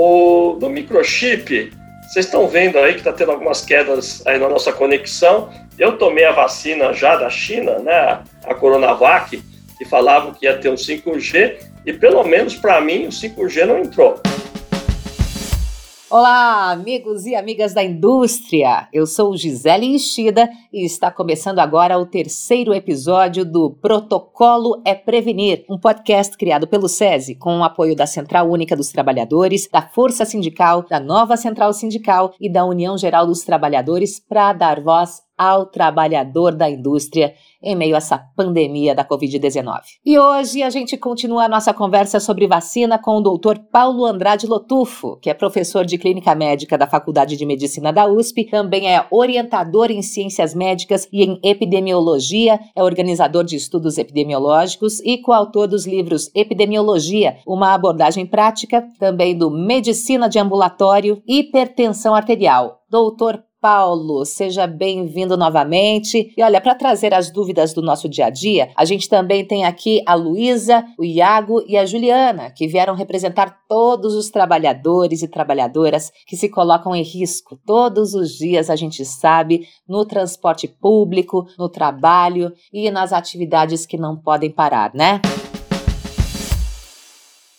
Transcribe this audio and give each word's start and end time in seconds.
O 0.00 0.56
do 0.60 0.70
microchip, 0.70 1.72
vocês 2.02 2.26
estão 2.26 2.46
vendo 2.46 2.78
aí 2.78 2.92
que 2.92 3.00
está 3.00 3.12
tendo 3.12 3.32
algumas 3.32 3.64
quedas 3.64 4.24
aí 4.28 4.38
na 4.38 4.48
nossa 4.48 4.72
conexão. 4.72 5.50
Eu 5.76 5.98
tomei 5.98 6.24
a 6.24 6.30
vacina 6.30 6.92
já 6.92 7.16
da 7.16 7.28
China, 7.28 7.80
né, 7.80 8.22
a 8.46 8.54
Coronavac, 8.54 9.42
que 9.76 9.84
falavam 9.86 10.32
que 10.32 10.46
ia 10.46 10.56
ter 10.56 10.68
um 10.68 10.76
5G, 10.76 11.56
e 11.84 11.92
pelo 11.92 12.22
menos 12.22 12.54
para 12.54 12.80
mim 12.80 13.06
o 13.06 13.08
5G 13.08 13.64
não 13.64 13.80
entrou. 13.80 14.20
Olá, 16.10 16.70
amigos 16.70 17.26
e 17.26 17.34
amigas 17.34 17.74
da 17.74 17.84
indústria! 17.84 18.88
Eu 18.90 19.06
sou 19.06 19.36
Gisele 19.36 19.94
Ishida 19.94 20.48
e 20.72 20.82
está 20.86 21.10
começando 21.10 21.58
agora 21.58 21.98
o 21.98 22.06
terceiro 22.06 22.72
episódio 22.72 23.44
do 23.44 23.72
Protocolo 23.72 24.80
é 24.86 24.94
Prevenir, 24.94 25.66
um 25.68 25.78
podcast 25.78 26.34
criado 26.38 26.66
pelo 26.66 26.88
SESI 26.88 27.34
com 27.34 27.58
o 27.58 27.62
apoio 27.62 27.94
da 27.94 28.06
Central 28.06 28.50
Única 28.50 28.74
dos 28.74 28.88
Trabalhadores, 28.88 29.68
da 29.70 29.82
Força 29.82 30.24
Sindical, 30.24 30.82
da 30.88 30.98
Nova 30.98 31.36
Central 31.36 31.74
Sindical 31.74 32.32
e 32.40 32.50
da 32.50 32.64
União 32.64 32.96
Geral 32.96 33.26
dos 33.26 33.42
Trabalhadores 33.42 34.18
para 34.18 34.54
dar 34.54 34.80
voz 34.80 35.27
ao 35.38 35.66
trabalhador 35.66 36.54
da 36.54 36.68
indústria 36.68 37.32
em 37.62 37.74
meio 37.74 37.94
a 37.94 37.98
essa 37.98 38.18
pandemia 38.36 38.94
da 38.94 39.04
Covid-19. 39.04 39.80
E 40.04 40.18
hoje 40.18 40.62
a 40.62 40.70
gente 40.70 40.96
continua 40.96 41.44
a 41.44 41.48
nossa 41.48 41.74
conversa 41.74 42.20
sobre 42.20 42.46
vacina 42.46 42.98
com 42.98 43.18
o 43.18 43.20
doutor 43.20 43.58
Paulo 43.70 44.04
Andrade 44.04 44.46
Lotufo, 44.46 45.18
que 45.20 45.28
é 45.28 45.34
professor 45.34 45.84
de 45.84 45.98
clínica 45.98 46.34
médica 46.34 46.78
da 46.78 46.86
Faculdade 46.86 47.36
de 47.36 47.44
Medicina 47.44 47.92
da 47.92 48.06
USP, 48.06 48.44
também 48.44 48.88
é 48.88 49.04
orientador 49.10 49.90
em 49.90 50.02
ciências 50.02 50.54
médicas 50.54 51.08
e 51.12 51.24
em 51.24 51.40
epidemiologia, 51.42 52.60
é 52.74 52.82
organizador 52.82 53.44
de 53.44 53.56
estudos 53.56 53.98
epidemiológicos 53.98 55.00
e 55.00 55.18
coautor 55.18 55.66
dos 55.66 55.86
livros 55.86 56.30
Epidemiologia, 56.34 57.38
uma 57.46 57.74
abordagem 57.74 58.24
prática, 58.24 58.86
também 58.98 59.36
do 59.36 59.50
Medicina 59.50 60.28
de 60.28 60.38
Ambulatório 60.38 61.22
e 61.26 61.38
Hipertensão 61.40 62.14
Arterial. 62.14 62.80
Doutor 62.90 63.42
Paulo, 63.60 64.24
seja 64.24 64.66
bem-vindo 64.66 65.36
novamente. 65.36 66.32
E 66.36 66.42
olha, 66.42 66.60
para 66.60 66.74
trazer 66.74 67.12
as 67.12 67.30
dúvidas 67.30 67.74
do 67.74 67.82
nosso 67.82 68.08
dia 68.08 68.26
a 68.26 68.30
dia, 68.30 68.70
a 68.76 68.84
gente 68.84 69.08
também 69.08 69.44
tem 69.44 69.64
aqui 69.64 70.00
a 70.06 70.14
Luísa, 70.14 70.84
o 70.98 71.04
Iago 71.04 71.64
e 71.66 71.76
a 71.76 71.84
Juliana, 71.84 72.50
que 72.50 72.68
vieram 72.68 72.94
representar 72.94 73.58
todos 73.68 74.14
os 74.14 74.30
trabalhadores 74.30 75.22
e 75.22 75.28
trabalhadoras 75.28 76.12
que 76.26 76.36
se 76.36 76.48
colocam 76.48 76.94
em 76.94 77.02
risco 77.02 77.58
todos 77.66 78.14
os 78.14 78.30
dias, 78.36 78.70
a 78.70 78.76
gente 78.76 79.04
sabe, 79.04 79.66
no 79.88 80.04
transporte 80.04 80.68
público, 80.68 81.46
no 81.58 81.68
trabalho 81.68 82.52
e 82.72 82.90
nas 82.90 83.12
atividades 83.12 83.84
que 83.84 83.98
não 83.98 84.16
podem 84.16 84.50
parar, 84.50 84.92
né? 84.94 85.20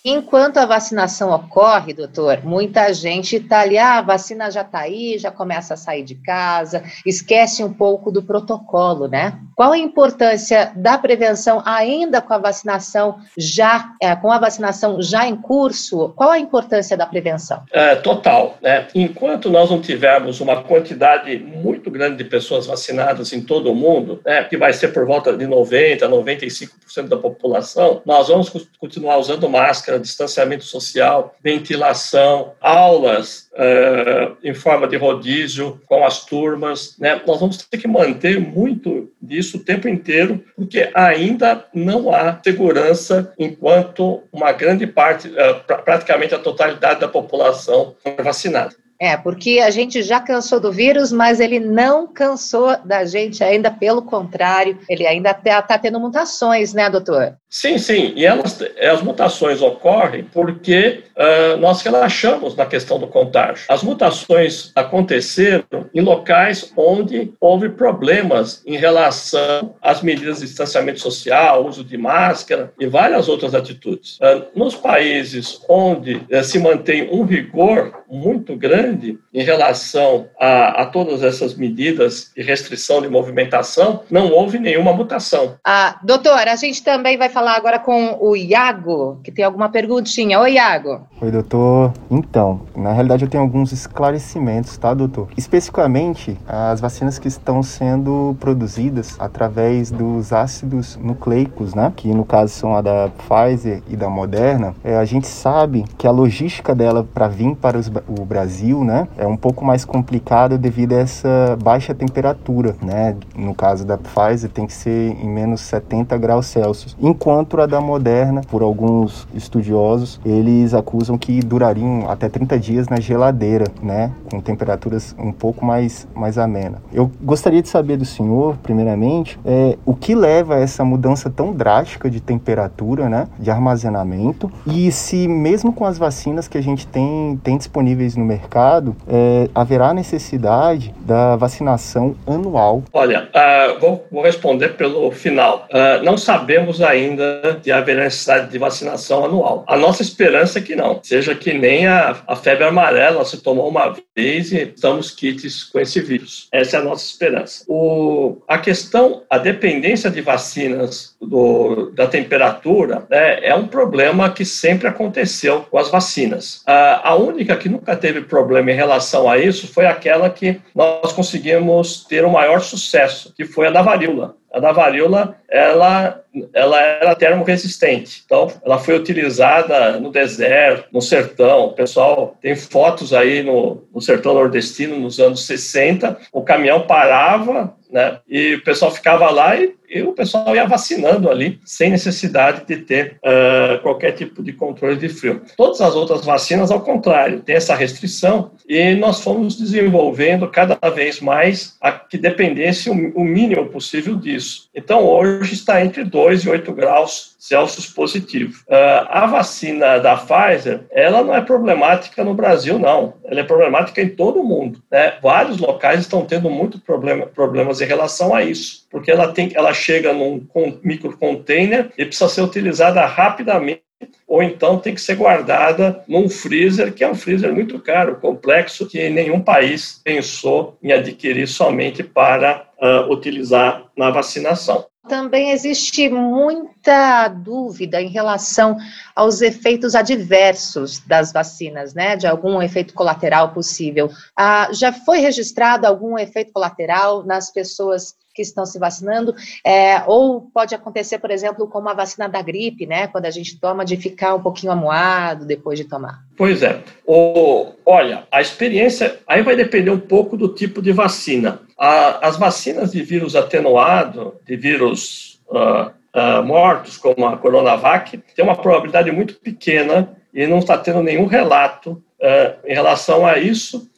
Enquanto 0.04 0.58
a 0.58 0.66
vacinação 0.66 1.32
ocorre, 1.32 1.94
doutor, 1.94 2.40
muita 2.44 2.94
gente 2.94 3.36
está 3.36 3.60
ali, 3.60 3.78
ah, 3.78 3.98
a 3.98 4.02
vacina 4.02 4.50
já 4.50 4.62
está 4.62 4.80
aí, 4.80 5.18
já 5.18 5.30
começa 5.30 5.74
a 5.74 5.78
sair 5.78 6.04
de 6.04 6.16
casa, 6.16 6.84
esquece 7.06 7.64
um 7.64 7.74
pouco 7.74 8.10
do 8.10 8.24
protocolo, 8.24 9.08
né? 9.08 9.38
Qual 9.56 9.74
a 9.74 9.78
importância 9.78 10.72
da 10.74 10.98
prevenção 10.98 11.62
ainda 11.66 12.22
com 12.22 12.34
a 12.34 12.38
vacinação 12.38 13.20
já, 13.38 13.92
é, 14.02 14.16
com 14.16 14.32
a 14.32 14.40
vacinação 14.40 15.02
já 15.02 15.28
em 15.28 15.36
curso? 15.36 16.14
Qual 16.16 16.32
a 16.32 16.40
importância 16.40 16.96
da 16.96 17.06
prevenção? 17.06 17.64
É, 17.74 17.96
total, 17.96 18.58
né? 18.62 18.88
Enquanto 18.96 19.50
nós 19.50 19.70
não 19.70 19.82
tivermos 19.82 20.40
uma 20.40 20.64
quantidade 20.64 21.38
muito 21.40 21.92
grande 21.92 22.16
de 22.16 22.24
pessoas 22.24 22.68
vacinadas 22.68 23.34
em 23.34 23.42
todo 23.42 23.70
o 23.70 23.76
mundo, 23.76 24.22
né, 24.26 24.44
que 24.46 24.56
vai 24.56 24.72
ser 24.72 24.90
por 24.90 25.06
volta 25.06 25.36
de 25.36 25.46
90, 25.46 26.08
95% 26.08 27.08
da 27.10 27.18
população, 27.18 28.02
nós 28.06 28.30
vamos 28.30 28.50
continuar 28.80 29.18
usando 29.18 29.50
máscara 29.50 29.89
máscara, 29.90 30.00
distanciamento 30.00 30.64
social, 30.64 31.36
ventilação, 31.44 32.54
aulas 32.62 33.50
uh, 33.54 34.38
em 34.44 34.54
forma 34.54 34.88
de 34.88 34.96
rodízio 34.96 35.82
com 35.88 36.06
as 36.06 36.26
turmas. 36.26 36.96
Né? 37.00 37.20
Nós 37.26 37.40
vamos 37.40 37.58
ter 37.58 37.78
que 37.78 37.88
manter 37.88 38.40
muito 38.40 39.12
disso 39.22 39.58
o 39.58 39.64
tempo 39.64 39.88
inteiro, 39.88 40.44
porque 40.56 40.90
ainda 40.94 41.66
não 41.74 42.14
há 42.14 42.40
segurança 42.44 43.34
enquanto 43.38 44.24
uma 44.32 44.52
grande 44.52 44.86
parte, 44.86 45.28
uh, 45.28 45.84
praticamente 45.84 46.36
a 46.36 46.40
totalidade 46.40 47.00
da 47.00 47.08
população 47.08 47.96
é 48.04 48.22
vacinada. 48.22 48.76
É, 49.02 49.16
porque 49.16 49.62
a 49.64 49.70
gente 49.70 50.04
já 50.04 50.20
cansou 50.20 50.60
do 50.60 50.74
vírus, 50.74 51.10
mas 51.10 51.40
ele 51.40 51.58
não 51.58 52.06
cansou 52.06 52.78
da 52.84 53.06
gente 53.06 53.42
ainda, 53.42 53.72
pelo 53.72 54.02
contrário, 54.02 54.78
ele 54.90 55.08
ainda 55.08 55.32
está 55.32 55.62
tá 55.62 55.78
tendo 55.78 56.02
mutações, 56.02 56.74
né, 56.74 56.90
doutor? 56.90 57.38
Sim, 57.50 57.80
sim, 57.80 58.14
e 58.16 58.28
elas, 58.28 58.62
as 58.80 59.02
mutações 59.02 59.60
ocorrem 59.60 60.24
porque 60.32 61.04
uh, 61.18 61.58
nós 61.58 61.82
relaxamos 61.82 62.56
na 62.56 62.64
questão 62.64 63.00
do 63.00 63.08
contágio. 63.08 63.66
As 63.68 63.82
mutações 63.82 64.72
aconteceram 64.76 65.90
em 65.92 66.02
locais 66.02 66.72
onde 66.78 67.34
houve 67.42 67.70
problemas 67.70 68.62
em 68.68 68.78
relação 68.78 69.76
às 69.82 70.04
medidas 70.04 70.40
de 70.40 70.46
distanciamento 70.46 71.00
social, 71.00 71.66
uso 71.66 71.84
de 71.84 71.98
máscara 71.98 72.72
e 72.80 72.86
várias 72.86 73.28
outras 73.28 73.56
atitudes. 73.56 74.20
Uh, 74.20 74.46
nos 74.56 74.76
países 74.76 75.60
onde 75.68 76.18
uh, 76.32 76.44
se 76.44 76.60
mantém 76.60 77.10
um 77.12 77.24
rigor 77.24 78.04
muito 78.08 78.56
grande 78.56 79.18
em 79.34 79.44
relação 79.44 80.28
a, 80.40 80.84
a, 80.84 80.86
todas 80.86 81.24
essas 81.24 81.56
medidas 81.56 82.32
de 82.36 82.44
restrição 82.44 83.02
de 83.02 83.08
movimentação, 83.08 84.04
não 84.10 84.32
houve 84.32 84.60
nenhuma 84.60 84.94
mutação. 84.94 85.58
Ah, 85.66 86.00
doutor, 86.04 86.48
a 86.48 86.56
gente 86.56 86.84
também 86.84 87.18
vai 87.18 87.30
falar 87.30 87.39
falar 87.40 87.56
agora 87.56 87.80
com 87.80 88.18
o 88.20 88.36
Iago, 88.36 89.22
que 89.24 89.32
tem 89.32 89.46
alguma 89.46 89.70
perguntinha. 89.70 90.42
Oi, 90.42 90.56
Iago. 90.56 91.00
Oi, 91.22 91.32
doutor. 91.32 91.94
Então, 92.12 92.64
na 92.76 92.92
realidade 92.92 93.24
eu 93.24 93.30
tenho 93.30 93.42
alguns 93.42 93.72
esclarecimentos, 93.72 94.78
tá, 94.78 94.94
doutor? 94.94 95.30
Especificamente, 95.38 96.38
as 96.46 96.82
vacinas 96.82 97.18
que 97.18 97.30
estão 97.30 97.64
sendo 97.64 98.36
produzidas 98.42 99.16
através 99.18 99.90
dos 99.90 100.34
ácidos 100.34 100.98
nucleicos, 100.98 101.74
né? 101.74 101.94
Que 101.96 102.14
no 102.14 102.26
caso 102.26 102.52
são 102.52 102.76
a 102.76 102.82
da 102.82 103.10
Pfizer 103.10 103.82
e 103.88 103.96
da 103.96 104.10
Moderna. 104.10 104.76
É, 104.84 104.98
a 104.98 105.06
gente 105.06 105.28
sabe 105.28 105.86
que 105.98 106.06
a 106.06 106.12
logística 106.12 106.76
dela 106.76 107.08
para 107.14 107.30
vir 107.30 107.56
para 107.56 107.78
os, 107.78 107.88
o 107.88 108.26
Brasil, 108.26 108.84
né? 108.84 109.08
É 109.18 109.26
um 109.26 109.38
pouco 109.38 109.64
mais 109.64 109.86
complicada 109.86 110.58
devido 110.58 110.92
a 110.92 111.00
essa 111.00 111.58
baixa 111.64 111.94
temperatura, 111.96 112.76
né? 112.82 113.16
No 113.34 113.56
caso 113.56 113.86
da 113.86 113.98
Pfizer 113.98 114.50
tem 114.50 114.68
que 114.68 114.74
ser 114.74 115.12
em 115.12 115.30
menos 115.30 115.62
70 115.62 116.18
graus 116.18 116.48
Celsius. 116.48 116.98
Enquanto 117.00 117.29
enquanto 117.30 117.62
a 117.62 117.68
da 117.68 117.80
Moderna, 117.80 118.42
por 118.50 118.64
alguns 118.64 119.28
estudiosos, 119.36 120.20
eles 120.26 120.74
acusam 120.74 121.16
que 121.16 121.40
durariam 121.42 122.10
até 122.10 122.28
30 122.28 122.58
dias 122.58 122.88
na 122.88 123.00
geladeira, 123.00 123.66
né, 123.84 124.12
com 124.32 124.42
temperaturas 124.42 125.16
um 125.16 125.32
pouco 125.32 125.64
mais, 125.64 126.08
mais 126.16 126.40
amenas. 126.40 126.80
Eu 126.92 127.12
gostaria 127.22 127.62
de 127.62 127.70
saber 127.70 127.98
do 127.98 128.06
senhor, 128.06 128.58
primeiramente, 128.64 129.40
é, 129.46 129.78
o 129.86 129.94
que 129.94 130.16
leva 130.16 130.56
a 130.56 130.60
essa 130.60 130.84
mudança 130.84 131.30
tão 131.30 131.54
drástica 131.54 132.10
de 132.10 132.20
temperatura, 132.20 133.08
né, 133.08 133.28
de 133.38 133.52
armazenamento, 133.52 134.52
e 134.66 134.92
se 134.92 135.28
mesmo 135.28 135.72
com 135.72 135.86
as 135.86 136.00
vacinas 136.00 136.48
que 136.48 136.58
a 136.58 136.64
gente 136.64 136.88
tem, 136.88 137.40
tem 137.44 137.58
disponíveis 137.58 138.16
no 138.16 138.26
mercado, 138.26 138.96
é, 139.08 139.50
haverá 139.54 139.94
necessidade 139.94 140.96
da 141.02 141.36
vacinação 141.36 142.16
anual? 142.26 142.82
Olha, 142.92 143.30
uh, 143.36 143.80
vou, 143.80 144.06
vou, 144.12 144.24
responder 144.24 144.70
pelo 144.70 145.12
final. 145.12 145.68
Uh, 145.70 146.04
não 146.04 146.18
sabemos 146.18 146.82
ainda 146.82 147.19
ainda 147.20 147.60
de 147.62 147.72
haver 147.72 147.98
necessidade 147.98 148.50
de 148.50 148.58
vacinação 148.58 149.26
anual. 149.26 149.64
A 149.68 149.76
nossa 149.76 150.02
esperança 150.02 150.60
é 150.60 150.62
que 150.62 150.76
não, 150.76 151.00
seja 151.04 151.36
que 151.36 151.54
nem 151.54 151.86
a, 151.86 152.22
a 152.26 152.36
febre 152.36 152.64
amarela 152.64 153.26
se 153.26 153.42
tomou 153.42 153.68
uma 153.68 153.96
vez 154.16 154.52
e 154.52 154.64
estamos 154.64 155.12
kits 155.12 155.64
com 155.66 155.80
esse 155.80 156.00
vírus. 156.00 156.48
Essa 156.52 156.78
é 156.78 156.80
a 156.80 156.84
nossa 156.84 157.06
esperança. 157.06 157.66
O, 157.68 158.38
a 158.48 158.58
questão, 158.58 159.24
a 159.30 159.38
dependência 159.38 160.10
de 160.10 160.22
vacinas 160.22 161.16
do, 161.22 161.92
da 161.92 162.08
temperatura 162.08 163.06
né, 163.10 163.40
é 163.46 163.54
um 163.54 163.68
problema 163.68 164.30
que 164.30 164.46
sempre 164.46 164.88
aconteceu 164.88 165.62
com 165.70 165.78
as 165.78 165.90
vacinas. 165.90 166.64
A, 166.66 167.10
a 167.10 167.16
única 167.16 167.56
que 167.58 167.70
nunca 167.70 167.96
teve 167.96 168.22
problema 168.22 168.72
em 168.72 168.76
relação 168.76 169.30
a 169.30 169.38
isso 169.38 169.68
foi 169.72 169.86
aquela 169.86 170.30
que 170.30 170.60
nós 170.74 171.12
conseguimos 171.12 172.06
ter 172.06 172.24
o 172.24 172.32
maior 172.32 172.62
sucesso, 172.62 173.34
que 173.36 173.46
foi 173.46 173.68
a 173.68 173.72
da 173.72 173.82
varíola. 173.82 174.39
A 174.52 174.60
da 174.60 174.72
varíola, 174.72 175.36
ela, 175.48 176.24
ela 176.54 176.82
era 176.82 177.16
termoresistente. 177.16 178.24
Então, 178.26 178.52
ela 178.66 178.80
foi 178.80 178.96
utilizada 178.96 180.00
no 180.00 180.12
deserto, 180.12 180.88
no 180.92 181.02
sertão. 181.02 181.66
O 181.66 181.74
pessoal 181.74 182.36
tem 182.42 182.56
fotos 182.56 183.14
aí 183.14 183.44
no, 183.44 183.84
no 183.94 184.02
sertão 184.02 184.34
nordestino 184.34 185.00
nos 185.00 185.20
anos 185.20 185.46
60. 185.46 186.18
O 186.32 186.42
caminhão 186.42 186.88
parava, 186.88 187.74
né? 187.92 188.20
E 188.28 188.56
o 188.56 188.64
pessoal 188.64 188.92
ficava 188.92 189.30
lá 189.30 189.56
e, 189.56 189.76
e 189.90 190.02
o 190.02 190.14
pessoal 190.14 190.56
ia 190.56 190.68
vacinando 190.68 191.30
ali, 191.30 191.60
sem 191.66 191.90
necessidade 191.90 192.66
de 192.66 192.78
ter 192.78 193.20
uh, 193.24 193.82
qualquer 193.82 194.12
tipo 194.12 194.44
de 194.44 194.54
controle 194.54 194.96
de 194.96 195.10
frio. 195.10 195.42
Todas 195.58 195.82
as 195.82 195.96
outras 195.96 196.24
vacinas, 196.24 196.72
ao 196.72 196.82
contrário, 196.82 197.42
tem 197.42 197.56
essa 197.56 197.76
restrição 197.76 198.52
e 198.68 198.94
nós 198.96 199.22
fomos 199.22 199.58
desenvolvendo 199.58 200.48
cada 200.48 200.78
vez 200.90 201.20
mais 201.20 201.76
a 201.82 201.92
que 201.92 202.18
dependesse 202.18 202.90
o, 202.90 203.24
mínimo 203.30 203.68
possível 203.68 204.16
disso. 204.16 204.70
Então, 204.74 205.06
hoje 205.06 205.54
está 205.54 205.84
entre 205.84 206.04
2 206.04 206.44
e 206.44 206.50
8 206.50 206.72
graus 206.74 207.36
Celsius 207.40 207.88
positivo. 207.88 208.64
Uh, 208.68 209.08
a 209.08 209.26
vacina 209.26 209.98
da 209.98 210.18
Pfizer, 210.18 210.82
ela 210.92 211.24
não 211.24 211.34
é 211.34 211.42
problemática 211.42 212.24
no 212.24 212.34
Brasil, 212.34 212.78
não. 212.78 213.14
Ela 213.24 213.40
é 213.40 213.44
problemática 213.44 214.02
em 214.02 214.10
todo 214.10 214.42
o 214.42 214.44
mundo. 214.44 214.82
Né? 214.92 215.14
Vários 215.22 215.58
locais 215.58 216.02
estão 216.02 216.26
tendo 216.26 216.50
muito 216.50 216.80
problema, 216.80 217.26
problemas 217.26 217.80
em 217.80 217.86
relação 217.86 218.36
a 218.36 218.44
isso, 218.44 218.86
porque 218.90 219.12
ela, 219.12 219.32
tem, 219.32 219.52
ela 219.54 219.74
chega 219.74 220.14
num 220.14 220.48
microcontainer 220.84 221.92
e 221.98 222.06
precisa 222.06 222.30
ser 222.30 222.42
utilizada 222.42 223.06
rapidamente 223.06 223.84
ou 224.28 224.42
então 224.42 224.80
tem 224.80 224.94
que 224.94 225.02
ser 225.02 225.16
guardada 225.16 226.04
num 226.08 226.30
freezer, 226.30 226.94
que 226.94 227.04
é 227.04 227.10
um 227.10 227.16
freezer 227.16 227.54
muito 227.54 227.80
caro, 227.80 228.20
complexo, 228.20 228.88
que 228.88 229.10
nenhum 229.10 229.42
país 229.42 230.00
pensou 230.04 230.78
em 230.82 230.92
adquirir 230.92 231.48
somente 231.48 232.04
para 232.04 232.68
uh, 232.82 233.12
utilizar 233.12 233.86
na 233.98 234.10
vacinação. 234.10 234.86
Também 235.08 235.50
existe 235.50 236.08
muita 236.08 237.28
dúvida 237.30 238.00
em 238.00 238.10
relação 238.10 238.78
aos 239.16 239.42
efeitos 239.42 239.96
adversos 239.96 241.00
das 241.00 241.34
vacinas, 241.34 241.96
né? 241.96 242.16
De 242.16 242.28
algum 242.28 242.62
efeito 242.62 242.94
colateral 242.94 243.52
possível. 243.52 244.12
Ah, 244.38 244.70
já 244.72 244.94
foi 244.94 245.18
registrado 245.18 245.88
algum 245.88 246.18
efeito 246.18 246.54
colateral 246.54 247.26
nas 247.26 247.52
pessoas 247.52 248.14
que 248.40 248.44
estão 248.44 248.66
se 248.66 248.80
vacinando, 248.80 249.36
é, 249.66 250.02
ou 250.08 250.50
pode 250.54 250.74
acontecer, 250.74 251.20
por 251.20 251.30
exemplo, 251.30 251.68
como 251.68 251.90
a 251.90 251.94
vacina 251.94 252.30
da 252.30 252.42
gripe, 252.42 252.86
né, 252.86 253.08
quando 253.08 253.26
a 253.26 253.30
gente 253.30 253.60
toma 253.60 253.84
de 253.84 253.98
ficar 253.98 254.34
um 254.34 254.42
pouquinho 254.42 254.72
amuado 254.72 255.46
depois 255.46 255.78
de 255.78 255.84
tomar. 255.84 256.24
Pois 256.38 256.64
é. 256.64 256.82
O, 257.06 257.74
olha, 257.86 258.24
a 258.32 258.40
experiência 258.40 259.20
aí 259.28 259.42
vai 259.42 259.58
depender 259.58 259.92
um 259.92 260.00
pouco 260.00 260.38
do 260.38 260.48
tipo 260.48 260.82
de 260.82 260.94
vacina. 260.94 261.60
A, 261.78 262.30
as 262.30 262.38
vacinas 262.38 262.94
de 262.94 263.02
vírus 263.04 263.36
atenuado, 263.36 264.36
de 264.46 264.56
vírus 264.56 265.42
uh, 265.50 265.92
uh, 266.18 266.42
mortos, 266.42 266.96
como 266.96 267.26
a 267.26 267.36
Coronavac, 267.36 268.18
tem 268.34 268.46
uma 268.46 268.56
probabilidade 268.56 269.12
muito 269.12 269.34
pequena 269.36 270.16
e 270.34 270.48
não 270.48 270.60
está 270.60 270.78
tendo 270.78 271.04
nenhum 271.04 271.26
relato 271.26 272.02
uh, 272.22 272.66
em 272.66 272.74
relação 272.74 273.26
a 273.26 273.38
isso. 273.38 273.90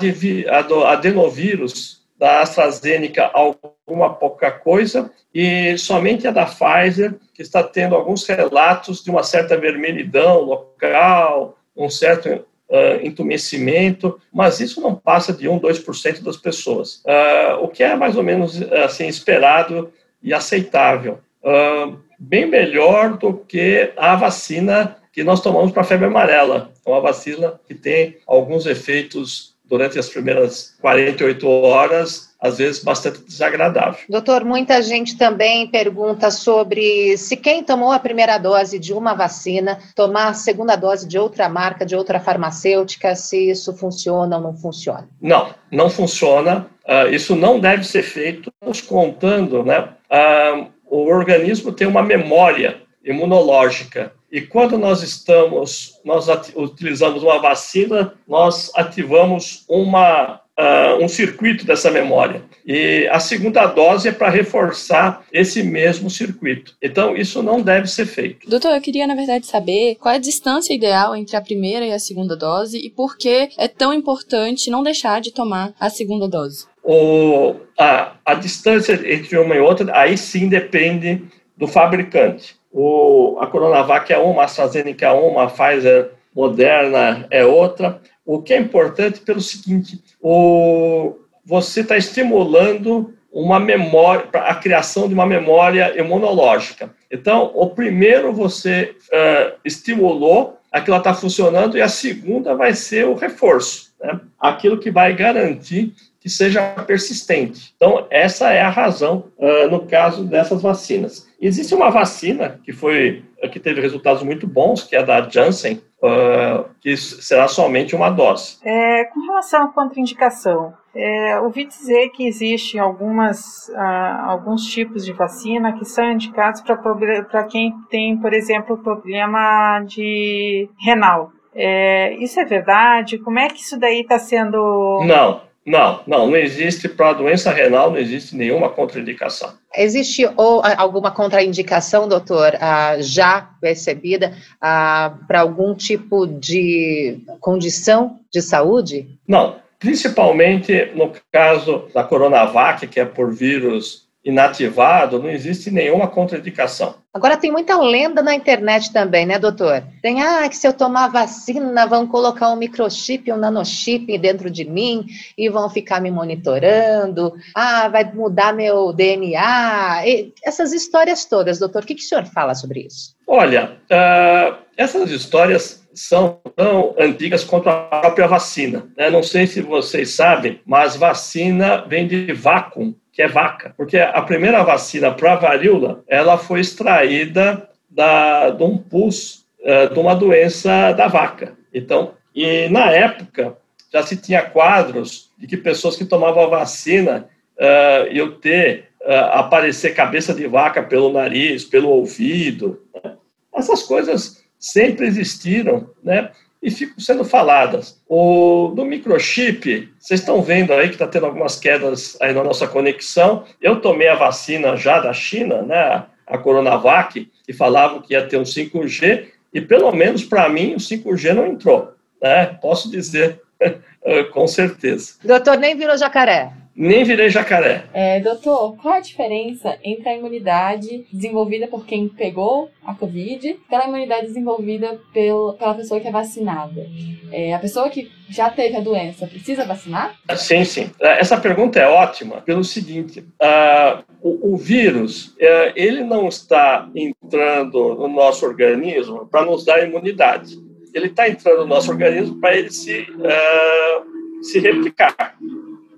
de, 0.00 0.46
a 0.48 0.92
adenovírus 0.92 2.03
da 2.18 2.40
AstraZeneca 2.40 3.30
alguma 3.32 4.14
pouca 4.14 4.50
coisa 4.50 5.10
e 5.34 5.76
somente 5.76 6.26
a 6.26 6.30
da 6.30 6.46
Pfizer 6.46 7.16
que 7.34 7.42
está 7.42 7.62
tendo 7.62 7.94
alguns 7.94 8.26
relatos 8.26 9.02
de 9.02 9.10
uma 9.10 9.22
certa 9.22 9.56
vermelhidão 9.56 10.40
local, 10.40 11.58
um 11.76 11.90
certo 11.90 12.28
uh, 12.28 13.04
entumecimento, 13.04 14.20
mas 14.32 14.60
isso 14.60 14.80
não 14.80 14.94
passa 14.94 15.32
de 15.32 15.48
1, 15.48 15.58
2% 15.58 16.22
das 16.22 16.36
pessoas, 16.36 17.02
uh, 17.04 17.62
o 17.62 17.68
que 17.68 17.82
é 17.82 17.96
mais 17.96 18.16
ou 18.16 18.22
menos 18.22 18.62
assim 18.84 19.08
esperado 19.08 19.92
e 20.22 20.32
aceitável. 20.32 21.18
Uh, 21.42 21.98
bem 22.18 22.46
melhor 22.46 23.18
do 23.18 23.34
que 23.34 23.92
a 23.96 24.14
vacina 24.14 24.96
que 25.12 25.22
nós 25.22 25.40
tomamos 25.40 25.72
para 25.72 25.82
a 25.82 25.84
febre 25.84 26.06
amarela, 26.06 26.72
é 26.84 26.90
uma 26.90 27.00
vacina 27.00 27.60
que 27.66 27.74
tem 27.74 28.16
alguns 28.26 28.66
efeitos 28.66 29.53
durante 29.74 29.98
as 29.98 30.08
primeiras 30.08 30.76
48 30.80 31.48
horas, 31.48 32.32
às 32.40 32.58
vezes 32.58 32.80
bastante 32.80 33.20
desagradável. 33.22 33.98
Doutor, 34.08 34.44
muita 34.44 34.80
gente 34.80 35.18
também 35.18 35.66
pergunta 35.66 36.30
sobre 36.30 37.16
se 37.18 37.36
quem 37.36 37.60
tomou 37.60 37.90
a 37.90 37.98
primeira 37.98 38.38
dose 38.38 38.78
de 38.78 38.92
uma 38.92 39.14
vacina 39.14 39.80
tomar 39.96 40.28
a 40.28 40.32
segunda 40.32 40.76
dose 40.76 41.08
de 41.08 41.18
outra 41.18 41.48
marca, 41.48 41.84
de 41.84 41.96
outra 41.96 42.20
farmacêutica, 42.20 43.16
se 43.16 43.50
isso 43.50 43.76
funciona 43.76 44.36
ou 44.36 44.42
não 44.44 44.54
funciona. 44.54 45.08
Não, 45.20 45.52
não 45.72 45.90
funciona. 45.90 46.68
Uh, 46.86 47.12
isso 47.12 47.34
não 47.34 47.58
deve 47.58 47.82
ser 47.82 48.04
feito. 48.04 48.52
Nos 48.64 48.80
contando, 48.80 49.64
né? 49.64 49.88
Uh, 50.08 50.68
o 50.86 51.08
organismo 51.08 51.72
tem 51.72 51.88
uma 51.88 52.02
memória 52.02 52.80
imunológica 53.04 54.12
e 54.34 54.40
quando 54.40 54.76
nós 54.76 55.00
estamos, 55.00 56.00
nós 56.04 56.26
utilizamos 56.56 57.22
uma 57.22 57.38
vacina, 57.38 58.14
nós 58.26 58.68
ativamos 58.74 59.64
uma, 59.68 60.40
uh, 60.58 61.00
um 61.00 61.06
circuito 61.06 61.64
dessa 61.64 61.88
memória. 61.88 62.42
E 62.66 63.08
a 63.12 63.20
segunda 63.20 63.64
dose 63.66 64.08
é 64.08 64.12
para 64.12 64.28
reforçar 64.28 65.24
esse 65.32 65.62
mesmo 65.62 66.10
circuito. 66.10 66.74
Então, 66.82 67.16
isso 67.16 67.44
não 67.44 67.62
deve 67.62 67.86
ser 67.86 68.06
feito. 68.06 68.50
Doutor, 68.50 68.74
eu 68.74 68.80
queria, 68.80 69.06
na 69.06 69.14
verdade, 69.14 69.46
saber 69.46 69.94
qual 70.00 70.12
é 70.12 70.16
a 70.16 70.20
distância 70.20 70.74
ideal 70.74 71.14
entre 71.14 71.36
a 71.36 71.40
primeira 71.40 71.86
e 71.86 71.92
a 71.92 72.00
segunda 72.00 72.34
dose 72.34 72.76
e 72.76 72.90
por 72.90 73.16
que 73.16 73.50
é 73.56 73.68
tão 73.68 73.94
importante 73.94 74.68
não 74.68 74.82
deixar 74.82 75.20
de 75.20 75.30
tomar 75.30 75.72
a 75.78 75.88
segunda 75.88 76.26
dose. 76.26 76.66
O, 76.82 77.54
a, 77.78 78.16
a 78.24 78.34
distância 78.34 79.00
entre 79.04 79.38
uma 79.38 79.54
e 79.54 79.60
outra, 79.60 79.96
aí 79.96 80.18
sim 80.18 80.48
depende 80.48 81.22
do 81.56 81.68
fabricante. 81.68 82.56
O, 82.76 83.38
a 83.40 83.46
Coronavac 83.46 84.12
é 84.12 84.18
uma, 84.18 84.42
a 84.42 84.44
AstraZeneca 84.46 85.06
é 85.06 85.12
uma, 85.12 85.44
a 85.44 85.46
Pfizer 85.46 86.10
Moderna 86.34 87.24
é 87.30 87.44
outra. 87.44 88.00
O 88.26 88.42
que 88.42 88.52
é 88.52 88.58
importante 88.58 89.20
pelo 89.20 89.40
seguinte, 89.40 90.02
o, 90.20 91.14
você 91.46 91.82
está 91.82 91.96
estimulando 91.96 93.14
uma 93.32 93.60
memória, 93.60 94.28
a 94.32 94.54
criação 94.56 95.06
de 95.06 95.14
uma 95.14 95.26
memória 95.26 95.96
imunológica. 95.98 96.90
Então, 97.10 97.52
o 97.54 97.70
primeiro 97.70 98.32
você 98.32 98.96
uh, 99.06 99.54
estimulou, 99.64 100.58
aquilo 100.74 100.96
está 100.96 101.14
funcionando, 101.14 101.78
e 101.78 101.80
a 101.80 101.88
segunda 101.88 102.54
vai 102.56 102.74
ser 102.74 103.06
o 103.06 103.14
reforço, 103.14 103.94
né? 104.02 104.20
aquilo 104.40 104.78
que 104.78 104.90
vai 104.90 105.14
garantir 105.14 105.94
que 106.18 106.28
seja 106.28 106.62
persistente. 106.86 107.72
Então, 107.76 108.06
essa 108.10 108.50
é 108.50 108.60
a 108.60 108.70
razão 108.70 109.26
uh, 109.38 109.70
no 109.70 109.86
caso 109.86 110.24
dessas 110.24 110.62
vacinas. 110.62 111.28
Existe 111.40 111.74
uma 111.74 111.90
vacina 111.90 112.58
que 112.64 112.72
foi 112.72 113.22
que 113.52 113.60
teve 113.60 113.80
resultados 113.80 114.22
muito 114.22 114.46
bons, 114.46 114.82
que 114.82 114.96
é 114.96 115.02
da 115.02 115.28
Janssen, 115.28 115.82
uh, 116.02 116.64
que 116.80 116.96
será 116.96 117.46
somente 117.46 117.94
uma 117.94 118.10
dose. 118.10 118.56
É, 118.64 119.04
com 119.04 119.20
relação 119.20 119.64
à 119.64 119.68
contraindicação, 119.68 120.72
é, 120.94 121.40
ouvi 121.40 121.64
dizer 121.64 122.10
que 122.10 122.26
existem 122.26 122.80
algumas, 122.80 123.68
uh, 123.68 124.26
alguns 124.26 124.64
tipos 124.66 125.04
de 125.04 125.12
vacina 125.12 125.76
que 125.76 125.84
são 125.84 126.12
indicados 126.12 126.60
para 126.60 127.44
quem 127.44 127.74
tem, 127.90 128.16
por 128.16 128.32
exemplo, 128.32 128.78
problema 128.78 129.80
de 129.80 130.68
renal. 130.78 131.32
É, 131.54 132.14
isso 132.16 132.38
é 132.40 132.44
verdade? 132.44 133.18
Como 133.18 133.38
é 133.38 133.48
que 133.48 133.60
isso 133.60 133.78
daí 133.78 134.00
está 134.00 134.18
sendo. 134.18 135.02
Não, 135.04 135.40
não, 135.66 136.00
não, 136.06 136.26
não 136.26 136.36
existe 136.36 136.88
para 136.88 137.14
doença 137.14 137.50
renal, 137.50 137.90
não 137.90 137.96
existe 137.96 138.36
nenhuma 138.36 138.68
contraindicação. 138.68 139.54
Existe 139.74 140.28
ou 140.36 140.62
alguma 140.76 141.10
contraindicação, 141.10 142.06
doutor, 142.06 142.54
ah, 142.60 142.96
já 143.00 143.48
percebida 143.60 144.36
ah, 144.60 145.14
para 145.26 145.40
algum 145.40 145.74
tipo 145.74 146.26
de 146.26 147.18
condição 147.40 148.20
de 148.30 148.42
saúde? 148.42 149.08
Não, 149.26 149.56
principalmente 149.78 150.92
no 150.94 151.12
caso 151.32 151.88
da 151.94 152.04
Coronavac, 152.04 152.86
que 152.86 153.00
é 153.00 153.04
por 153.04 153.32
vírus 153.32 154.04
inativado, 154.24 155.22
não 155.22 155.28
existe 155.28 155.70
nenhuma 155.70 156.08
contraindicação. 156.08 156.94
Agora 157.12 157.36
tem 157.36 157.52
muita 157.52 157.78
lenda 157.78 158.22
na 158.22 158.34
internet 158.34 158.90
também, 158.90 159.26
né, 159.26 159.38
doutor? 159.38 159.84
Tem, 160.00 160.22
ah, 160.22 160.48
que 160.48 160.56
se 160.56 160.66
eu 160.66 160.72
tomar 160.72 161.08
vacina 161.08 161.86
vão 161.86 162.06
colocar 162.06 162.50
um 162.50 162.56
microchip, 162.56 163.30
um 163.30 163.36
nanochip 163.36 164.18
dentro 164.18 164.50
de 164.50 164.64
mim 164.64 165.04
e 165.36 165.48
vão 165.50 165.68
ficar 165.68 166.00
me 166.00 166.10
monitorando. 166.10 167.34
Ah, 167.54 167.88
vai 167.88 168.10
mudar 168.12 168.54
meu 168.54 168.92
DNA. 168.92 170.02
E 170.06 170.32
essas 170.42 170.72
histórias 170.72 171.26
todas, 171.26 171.58
doutor, 171.58 171.82
o 171.82 171.86
que, 171.86 171.94
que 171.94 172.02
o 172.02 172.06
senhor 172.06 172.24
fala 172.24 172.54
sobre 172.54 172.80
isso? 172.80 173.13
Olha, 173.26 173.78
uh, 173.90 174.56
essas 174.76 175.10
histórias 175.10 175.84
são 175.94 176.40
tão 176.56 176.94
antigas 176.98 177.44
quanto 177.44 177.68
a 177.68 178.00
própria 178.00 178.26
vacina. 178.26 178.86
Né? 178.96 179.10
Não 179.10 179.22
sei 179.22 179.46
se 179.46 179.60
vocês 179.60 180.10
sabem, 180.10 180.60
mas 180.66 180.96
vacina 180.96 181.84
vem 181.86 182.06
de 182.06 182.32
vácuo 182.32 182.94
que 183.12 183.22
é 183.22 183.28
vaca. 183.28 183.72
Porque 183.76 183.96
a 183.98 184.20
primeira 184.22 184.62
vacina 184.62 185.12
para 185.12 185.36
varíola, 185.36 186.02
ela 186.08 186.36
foi 186.36 186.60
extraída 186.60 187.68
da, 187.88 188.50
de 188.50 188.62
um 188.62 188.76
pus 188.76 189.46
uh, 189.60 189.92
de 189.92 189.98
uma 189.98 190.14
doença 190.14 190.92
da 190.92 191.06
vaca. 191.06 191.52
Então, 191.72 192.14
e 192.34 192.68
na 192.68 192.90
época, 192.90 193.56
já 193.92 194.02
se 194.02 194.16
tinha 194.16 194.42
quadros 194.42 195.30
de 195.38 195.46
que 195.46 195.56
pessoas 195.56 195.96
que 195.96 196.04
tomavam 196.04 196.44
a 196.44 196.48
vacina 196.48 197.28
uh, 197.56 198.12
iam 198.12 198.32
ter, 198.32 198.88
aparecer 199.06 199.94
cabeça 199.94 200.32
de 200.32 200.46
vaca 200.46 200.82
pelo 200.82 201.12
nariz, 201.12 201.64
pelo 201.64 201.90
ouvido. 201.90 202.82
Né? 202.94 203.16
Essas 203.54 203.82
coisas 203.82 204.42
sempre 204.58 205.06
existiram, 205.06 205.90
né? 206.02 206.30
e 206.64 206.70
ficam 206.70 206.98
sendo 206.98 207.24
faladas. 207.24 208.00
O, 208.08 208.72
do 208.74 208.86
microchip, 208.86 209.92
vocês 209.98 210.20
estão 210.20 210.40
vendo 210.40 210.72
aí 210.72 210.88
que 210.88 210.94
está 210.94 211.06
tendo 211.06 211.26
algumas 211.26 211.60
quedas 211.60 212.16
aí 212.22 212.32
na 212.32 212.42
nossa 212.42 212.66
conexão. 212.66 213.44
Eu 213.60 213.82
tomei 213.82 214.08
a 214.08 214.14
vacina 214.14 214.74
já 214.74 214.98
da 214.98 215.12
China, 215.12 215.60
né, 215.60 216.06
a 216.26 216.38
Coronavac, 216.38 217.30
e 217.46 217.52
falavam 217.52 218.00
que 218.00 218.14
ia 218.14 218.26
ter 218.26 218.38
um 218.38 218.44
5G, 218.44 219.26
e 219.52 219.60
pelo 219.60 219.92
menos 219.92 220.24
para 220.24 220.48
mim 220.48 220.74
o 220.74 220.78
5G 220.78 221.34
não 221.34 221.46
entrou. 221.46 221.92
Né? 222.20 222.46
Posso 222.62 222.90
dizer 222.90 223.42
com 224.32 224.46
certeza. 224.46 225.16
Doutor, 225.22 225.58
nem 225.58 225.76
virou 225.76 225.98
jacaré. 225.98 226.50
Nem 226.76 227.04
virei 227.04 227.30
jacaré. 227.30 227.84
É, 227.92 228.18
doutor, 228.18 228.76
qual 228.76 228.94
a 228.94 229.00
diferença 229.00 229.78
entre 229.84 230.08
a 230.08 230.16
imunidade 230.16 231.06
desenvolvida 231.12 231.68
por 231.68 231.86
quem 231.86 232.08
pegou 232.08 232.68
a 232.84 232.92
Covid 232.94 233.48
e 233.48 233.54
pela 233.54 233.86
imunidade 233.86 234.26
desenvolvida 234.26 235.00
pela, 235.12 235.54
pela 235.54 235.74
pessoa 235.74 236.00
que 236.00 236.08
é 236.08 236.10
vacinada? 236.10 236.86
É, 237.30 237.54
a 237.54 237.58
pessoa 237.60 237.88
que 237.88 238.10
já 238.28 238.50
teve 238.50 238.76
a 238.76 238.80
doença 238.80 239.26
precisa 239.26 239.64
vacinar? 239.64 240.16
Sim, 240.36 240.64
sim. 240.64 240.90
É, 241.00 241.20
essa 241.20 241.40
pergunta 241.40 241.78
é 241.78 241.86
ótima 241.86 242.40
pelo 242.40 242.64
seguinte: 242.64 243.20
uh, 243.20 244.02
o, 244.20 244.54
o, 244.54 244.56
vírus 244.56 245.28
uh, 245.28 245.72
ele 245.76 246.02
não 246.02 246.26
está 246.28 246.88
entrando 246.94 247.94
no 247.94 248.08
nosso 248.08 248.44
organismo 248.44 249.26
para 249.26 249.44
nos 249.44 249.64
dar 249.64 249.86
imunidade. 249.86 250.58
Ele 250.92 251.06
está 251.06 251.28
entrando 251.28 251.60
no 251.60 251.66
nosso 251.66 251.90
organismo 251.90 252.40
para 252.40 252.56
ele 252.56 252.70
se, 252.70 253.00
uh, 253.00 254.44
se 254.44 254.58
replicar. 254.58 255.36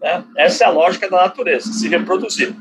Né? 0.06 0.24
Essa 0.36 0.62
é 0.62 0.66
a 0.68 0.70
lógica 0.70 1.10
da 1.10 1.16
natureza, 1.16 1.72
se 1.72 1.88
reproduzir. 1.88 2.54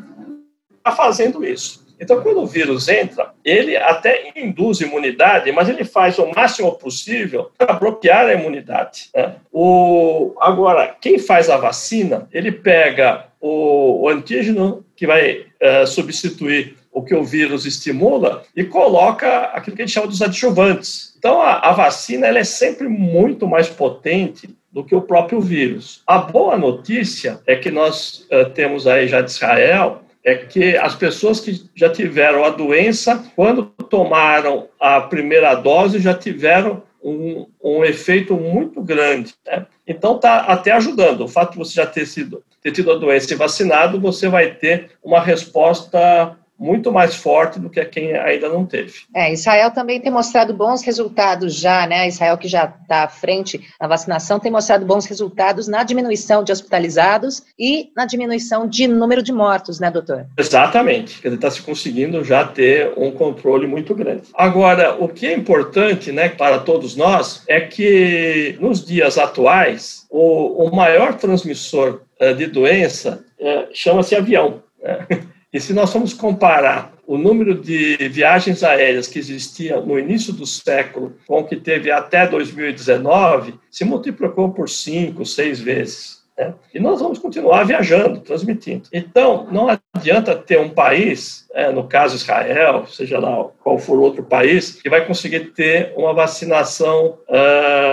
Está 0.78 0.92
fazendo 0.92 1.46
isso. 1.46 1.86
Então, 2.00 2.20
quando 2.22 2.42
o 2.42 2.48
vírus 2.48 2.90
entra, 2.90 3.34
ele 3.44 3.78
até 3.78 4.34
induz 4.36 4.82
imunidade, 4.82 5.52
mas 5.52 5.70
ele 5.70 5.86
faz 5.86 6.18
o 6.18 6.26
máximo 6.36 6.72
possível 6.74 7.52
para 7.56 7.74
bloquear 7.74 8.26
a 8.26 8.34
imunidade. 8.34 9.10
Né? 9.16 9.36
O, 9.54 10.34
agora, 10.42 10.96
quem 11.00 11.20
faz 11.20 11.48
a 11.48 11.56
vacina, 11.56 12.28
ele 12.34 12.52
pega 12.52 13.28
o, 13.40 14.02
o 14.02 14.10
antígeno 14.10 14.84
que 14.96 15.06
vai 15.06 15.46
uh, 15.62 15.86
substituir 15.86 16.76
o 16.92 17.04
que 17.04 17.14
o 17.14 17.24
vírus 17.24 17.66
estimula 17.66 18.44
e 18.56 18.64
coloca 18.64 19.42
aquilo 19.54 19.76
que 19.76 19.84
a 19.84 19.86
gente 19.86 19.94
chama 19.94 20.08
dos 20.08 20.22
adjuvantes. 20.22 21.14
Então, 21.18 21.42
a, 21.42 21.60
a 21.60 21.72
vacina 21.74 22.26
ela 22.26 22.40
é 22.40 22.44
sempre 22.44 22.88
muito 22.88 23.48
mais 23.48 23.70
potente 23.70 24.50
do 24.76 24.84
que 24.84 24.94
o 24.94 25.02
próprio 25.02 25.40
vírus. 25.40 26.04
A 26.06 26.18
boa 26.18 26.58
notícia 26.58 27.40
é 27.48 27.56
que 27.56 27.72
nós 27.72 28.28
uh, 28.30 28.50
temos 28.50 28.86
aí 28.86 29.08
já 29.08 29.22
de 29.22 29.32
Israel 29.32 30.02
é 30.22 30.36
que 30.36 30.76
as 30.76 30.96
pessoas 30.96 31.40
que 31.40 31.70
já 31.74 31.90
tiveram 31.90 32.44
a 32.44 32.50
doença, 32.50 33.24
quando 33.36 33.64
tomaram 33.90 34.68
a 34.80 35.00
primeira 35.00 35.56
dose, 35.56 36.00
já 36.00 36.14
tiveram 36.14 36.84
um, 37.02 37.46
um 37.64 37.86
efeito 37.86 38.36
muito 38.36 38.82
grande. 38.82 39.34
Né? 39.46 39.66
Então, 39.88 40.16
está 40.16 40.40
até 40.40 40.72
ajudando. 40.72 41.22
O 41.22 41.28
fato 41.28 41.52
de 41.52 41.60
você 41.60 41.76
já 41.76 41.86
ter, 41.86 42.08
sido, 42.08 42.44
ter 42.62 42.72
tido 42.72 42.92
a 42.92 42.98
doença 42.98 43.32
e 43.32 43.38
vacinado, 43.38 44.02
você 44.02 44.28
vai 44.28 44.50
ter 44.56 44.90
uma 45.02 45.22
resposta 45.22 46.36
muito 46.58 46.92
mais 46.92 47.16
forte 47.16 47.60
do 47.60 47.70
que 47.70 47.84
quem 47.86 48.14
ainda 48.14 48.50
não 48.50 48.66
teve. 48.66 48.94
É, 49.14 49.32
Israel 49.32 49.72
também 49.72 50.00
tem 50.00 50.12
mostrado 50.12 50.54
bons 50.54 50.84
resultados 50.84 51.56
já, 51.56 51.86
né? 51.86 52.08
Israel 52.08 52.38
que 52.38 52.48
já 52.48 52.66
está 52.82 53.04
à 53.04 53.08
frente 53.08 53.62
na 53.80 53.88
vacinação 53.88 54.40
tem 54.40 54.52
mostrado 54.52 54.86
bons 54.86 55.06
resultados 55.06 55.68
na 55.68 55.84
diminuição 55.84 56.44
de 56.44 56.52
hospitalizados 56.52 57.44
e 57.60 57.90
na 57.96 58.06
diminuição 58.06 58.68
de 58.68 58.88
número 58.88 59.22
de 59.22 59.34
mortos, 59.34 59.80
né, 59.80 59.92
doutor? 59.92 60.26
Exatamente. 60.38 61.20
Ele 61.24 61.36
está 61.36 61.52
se 61.52 61.62
conseguindo 61.62 62.24
já 62.24 62.46
ter 62.46 62.94
um 62.98 63.12
controle 63.12 63.68
muito 63.68 63.94
grande. 63.94 64.24
Agora, 64.34 64.96
o 64.96 65.10
que 65.10 65.28
é 65.28 65.34
importante, 65.34 66.12
né, 66.12 66.30
para 66.30 66.60
todos 66.60 66.96
nós, 66.96 67.44
é 67.48 67.60
que 67.60 68.58
nos 68.60 68.84
dias 68.84 69.18
atuais 69.18 70.06
o, 70.10 70.66
o 70.66 70.76
maior 70.76 71.16
transmissor 71.16 72.02
uh, 72.22 72.34
de 72.34 72.48
doença 72.48 73.24
uh, 73.40 73.68
chama-se 73.74 74.16
avião. 74.16 74.64
Né? 74.82 75.06
E 75.56 75.62
se 75.62 75.72
nós 75.72 75.90
formos 75.90 76.14
comparar 76.14 76.92
o 77.08 77.18
número 77.18 77.56
de 77.56 77.96
viagens 78.10 78.62
aéreas 78.62 79.08
que 79.08 79.18
existia 79.18 79.80
no 79.80 79.98
início 79.98 80.34
do 80.34 80.46
século 80.46 81.16
com 81.26 81.40
o 81.40 81.44
que 81.46 81.56
teve 81.56 81.90
até 81.90 82.28
2019, 82.28 83.54
se 83.72 83.86
multiplicou 83.86 84.52
por 84.52 84.68
cinco, 84.68 85.26
seis 85.26 85.58
vezes. 85.58 86.26
Né? 86.38 86.54
E 86.74 86.80
nós 86.80 87.00
vamos 87.00 87.20
continuar 87.20 87.64
viajando, 87.64 88.20
transmitindo. 88.20 88.90
Então, 88.92 89.48
não 89.50 89.68
adianta 89.94 90.36
ter 90.36 90.60
um 90.60 90.72
país, 90.72 91.48
é, 91.54 91.72
no 91.72 91.88
caso 91.88 92.18
Israel, 92.18 92.86
seja 92.88 93.18
lá 93.18 93.46
qual 93.64 93.80
for 93.80 93.98
outro 94.00 94.24
país, 94.24 94.74
que 94.82 94.90
vai 94.90 95.06
conseguir 95.08 95.54
ter 95.54 95.94
uma 95.96 96.14
vacinação 96.14 97.18
uh, 97.30 97.85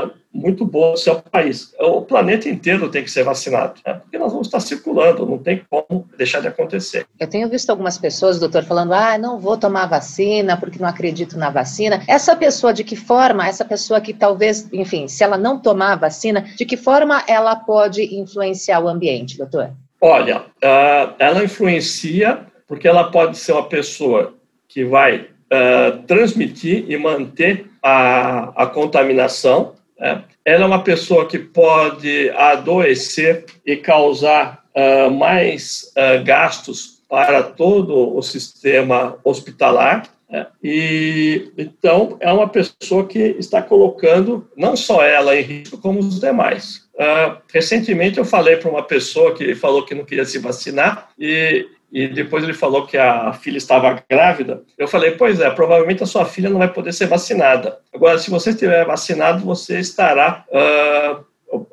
muito 0.42 0.66
boa 0.66 0.90
no 0.90 0.96
seu 0.96 1.22
país. 1.22 1.72
O 1.78 2.02
planeta 2.02 2.48
inteiro 2.48 2.90
tem 2.90 3.04
que 3.04 3.10
ser 3.10 3.22
vacinado, 3.22 3.74
né? 3.86 3.94
porque 3.94 4.18
nós 4.18 4.32
vamos 4.32 4.48
estar 4.48 4.60
circulando, 4.60 5.24
não 5.24 5.38
tem 5.38 5.62
como 5.70 6.06
deixar 6.18 6.40
de 6.40 6.48
acontecer. 6.48 7.06
Eu 7.18 7.28
tenho 7.28 7.48
visto 7.48 7.70
algumas 7.70 7.96
pessoas, 7.96 8.38
doutor, 8.38 8.64
falando: 8.64 8.92
ah, 8.92 9.16
não 9.16 9.38
vou 9.38 9.56
tomar 9.56 9.86
vacina 9.86 10.56
porque 10.56 10.78
não 10.78 10.88
acredito 10.88 11.38
na 11.38 11.50
vacina. 11.50 12.02
Essa 12.08 12.34
pessoa, 12.34 12.72
de 12.72 12.82
que 12.82 12.96
forma, 12.96 13.46
essa 13.46 13.64
pessoa 13.64 14.00
que 14.00 14.12
talvez, 14.12 14.68
enfim, 14.72 15.06
se 15.08 15.22
ela 15.22 15.38
não 15.38 15.58
tomar 15.58 15.92
a 15.92 15.96
vacina, 15.96 16.42
de 16.56 16.64
que 16.64 16.76
forma 16.76 17.22
ela 17.26 17.54
pode 17.54 18.02
influenciar 18.14 18.80
o 18.80 18.88
ambiente, 18.88 19.38
doutor? 19.38 19.70
Olha, 20.00 20.40
uh, 20.40 21.14
ela 21.18 21.44
influencia 21.44 22.40
porque 22.66 22.88
ela 22.88 23.10
pode 23.10 23.38
ser 23.38 23.52
uma 23.52 23.68
pessoa 23.68 24.34
que 24.66 24.84
vai 24.84 25.18
uh, 25.52 26.02
transmitir 26.06 26.86
e 26.88 26.96
manter 26.96 27.70
a, 27.82 28.62
a 28.62 28.66
contaminação, 28.66 29.74
né? 30.02 30.24
Ela 30.44 30.64
é 30.64 30.66
uma 30.66 30.82
pessoa 30.82 31.28
que 31.28 31.38
pode 31.38 32.28
adoecer 32.30 33.44
e 33.64 33.76
causar 33.76 34.64
uh, 34.74 35.10
mais 35.10 35.92
uh, 35.96 36.24
gastos 36.24 37.00
para 37.08 37.42
todo 37.44 38.16
o 38.16 38.20
sistema 38.20 39.16
hospitalar. 39.22 40.08
Né? 40.28 40.46
E 40.64 41.52
então 41.56 42.16
é 42.18 42.32
uma 42.32 42.48
pessoa 42.48 43.06
que 43.06 43.36
está 43.38 43.62
colocando 43.62 44.48
não 44.56 44.76
só 44.76 45.04
ela 45.04 45.36
em 45.36 45.42
risco, 45.42 45.78
como 45.78 46.00
os 46.00 46.18
demais. 46.18 46.82
Uh, 46.94 47.36
recentemente 47.52 48.18
eu 48.18 48.24
falei 48.24 48.56
para 48.56 48.70
uma 48.70 48.82
pessoa 48.82 49.34
que 49.34 49.54
falou 49.54 49.84
que 49.84 49.94
não 49.94 50.04
queria 50.04 50.24
se 50.24 50.38
vacinar 50.38 51.10
e 51.16 51.66
e 51.92 52.08
depois 52.08 52.42
ele 52.42 52.54
falou 52.54 52.86
que 52.86 52.96
a 52.96 53.34
filha 53.34 53.58
estava 53.58 54.02
grávida. 54.10 54.62
Eu 54.78 54.88
falei, 54.88 55.10
pois 55.10 55.40
é, 55.40 55.50
provavelmente 55.50 56.02
a 56.02 56.06
sua 56.06 56.24
filha 56.24 56.48
não 56.48 56.58
vai 56.58 56.68
poder 56.72 56.92
ser 56.94 57.06
vacinada. 57.06 57.78
Agora, 57.94 58.18
se 58.18 58.30
você 58.30 58.50
estiver 58.50 58.86
vacinado, 58.86 59.44
você 59.44 59.78
estará 59.78 60.42
uh, 60.48 61.20
uh, 61.52 61.66